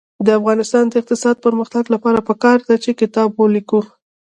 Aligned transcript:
د 0.25 0.27
افغانستان 0.39 0.83
د 0.87 0.93
اقتصادي 1.01 1.41
پرمختګ 1.45 1.83
لپاره 1.95 2.19
پکار 2.29 2.57
ده 2.67 2.75
چې 2.83 2.91
کتاب 3.01 3.29
ولیکو. 3.35 3.81